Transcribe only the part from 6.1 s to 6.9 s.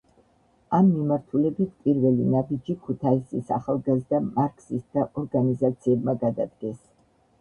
გადადგეს.